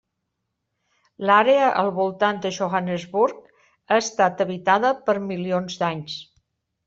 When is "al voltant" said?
1.81-2.39